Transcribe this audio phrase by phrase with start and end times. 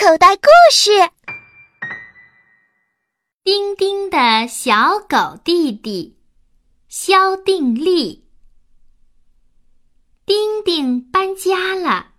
[0.00, 0.90] 口袋故事：
[3.42, 6.16] 丁丁的小狗弟弟
[6.88, 8.24] 肖定力。
[10.24, 12.12] 丁丁搬家了，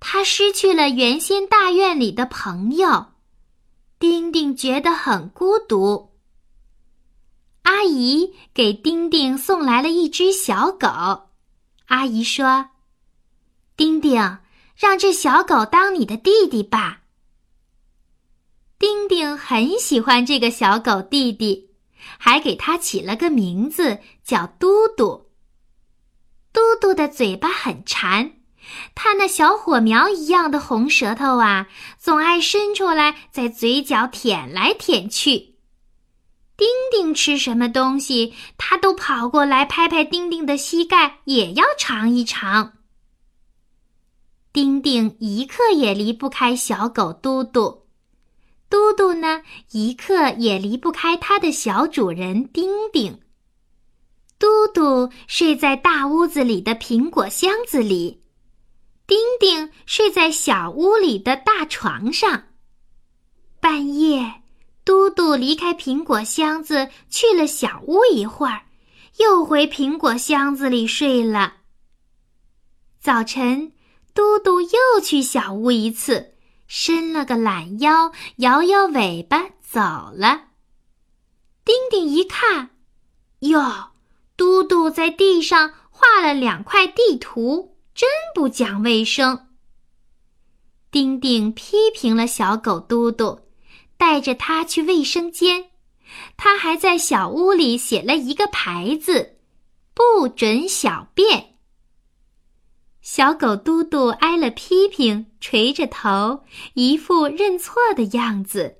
[0.00, 3.12] 他失去了原先大院里的朋友，
[4.00, 6.16] 丁丁觉得很孤独。
[7.62, 10.88] 阿姨给丁丁送来了一只小狗，
[11.86, 12.70] 阿姨说
[13.78, 14.38] ：“丁丁，
[14.74, 17.02] 让这小狗当你的弟弟吧。”
[18.84, 21.70] 丁丁很喜欢这个小狗弟弟，
[22.18, 25.30] 还给他起了个名字叫嘟嘟。
[26.52, 28.32] 嘟嘟的嘴巴很馋，
[28.94, 31.66] 它那小火苗一样的红舌头啊，
[31.96, 35.54] 总爱伸出来在嘴角舔来舔去。
[36.58, 42.74] 丁丁吃什么东西，它都跑过来拍拍丁丁的膝盖，也要尝一尝。
[44.52, 47.83] 丁丁一刻也离不开小狗嘟嘟。
[48.68, 53.20] 嘟嘟呢，一刻也离不开它的小主人丁丁。
[54.38, 58.22] 嘟嘟睡在大屋子里的苹果箱子里，
[59.06, 62.44] 丁丁睡在小屋里的大床上。
[63.60, 64.42] 半夜，
[64.84, 68.62] 嘟嘟离开苹果箱子去了小屋一会儿，
[69.18, 71.54] 又回苹果箱子里睡了。
[73.00, 73.72] 早晨，
[74.12, 76.33] 嘟嘟又去小屋一次。
[76.66, 79.80] 伸了个懒腰，摇摇尾巴走
[80.14, 80.48] 了。
[81.64, 82.70] 丁丁一看，
[83.40, 83.92] 哟，
[84.36, 89.48] 嘟嘟在地上画了两块地图，真不讲卫生。
[90.90, 93.40] 丁丁批评了小狗嘟嘟，
[93.96, 95.70] 带着它去卫生间。
[96.36, 99.38] 他还在小屋里写了一个牌子
[99.94, 101.53] ：“不准小便。”
[103.16, 108.78] 小狗嘟嘟挨了批评，垂着头，一副认错的样子。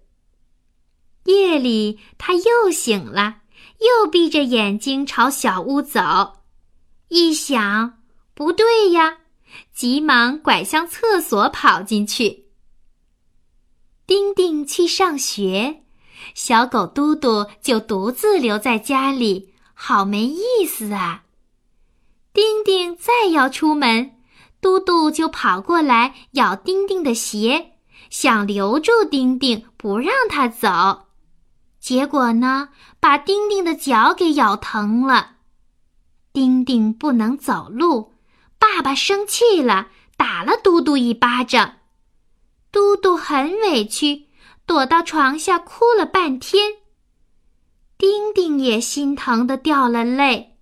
[1.27, 3.42] 夜里，他又醒了，
[3.78, 6.00] 又闭着眼睛朝小屋走。
[7.06, 8.02] 一想，
[8.34, 9.18] 不对呀，
[9.73, 12.46] 急忙拐向厕所跑进去。
[14.05, 15.84] 丁丁去上学，
[16.34, 21.23] 小狗嘟嘟就独自留在家里，好没意思啊！
[22.33, 24.11] 丁丁再要出门。
[24.64, 27.73] 嘟嘟就跑过来咬丁丁的鞋，
[28.08, 31.08] 想留住丁丁，不让他走。
[31.79, 35.33] 结果呢，把丁丁的脚给咬疼了。
[36.33, 38.14] 丁丁不能走路，
[38.58, 41.74] 爸爸生气了，打了嘟嘟一巴掌。
[42.73, 44.29] 嘟嘟很委屈，
[44.64, 46.73] 躲到床下哭了半天。
[47.98, 50.57] 丁丁也心疼的掉了泪。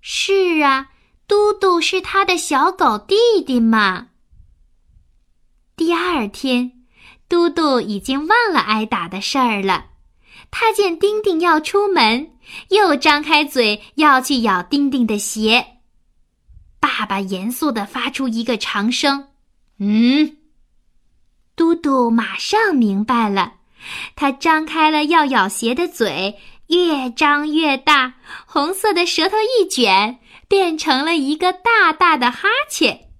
[0.00, 0.92] 是啊。
[1.28, 4.08] 嘟嘟是他的小狗弟弟嘛。
[5.76, 6.72] 第二天，
[7.28, 9.86] 嘟嘟已经忘了挨打的事儿了。
[10.50, 12.30] 他见丁丁要出门，
[12.68, 15.78] 又张开嘴要去咬丁丁的鞋。
[16.78, 19.28] 爸爸严肃地发出一个长声
[19.78, 20.36] ：“嗯。”
[21.56, 23.54] 嘟嘟马上明白了，
[24.14, 26.38] 他张开了要咬鞋的嘴，
[26.68, 28.14] 越张越大，
[28.46, 30.20] 红色的舌头一卷。
[30.48, 33.10] 变成了一个大大的哈欠，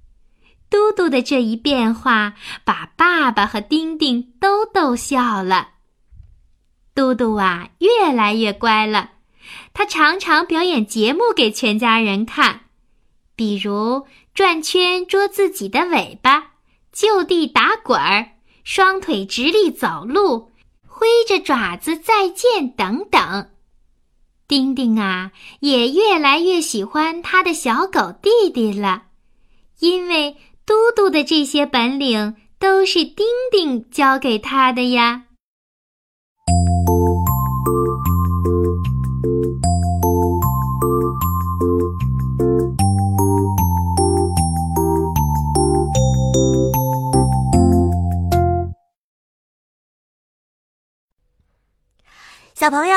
[0.71, 5.71] 嘟嘟的这一变化把爸爸和丁丁都逗笑了。
[6.95, 9.11] 嘟嘟啊，越来越乖了，
[9.75, 12.61] 他常常表演节目给全家人看，
[13.35, 16.53] 比如转圈捉自己的尾巴，
[16.93, 18.31] 就地打滚儿，
[18.65, 20.53] 双腿直立走路，
[20.87, 23.51] 挥着爪子再见等等。
[24.49, 29.07] 丁丁啊，也越来越喜欢他的小狗弟弟了，
[29.81, 35.25] 因为嘟嘟的这些本领都是丁丁教给他的呀。
[52.55, 52.97] 小朋友。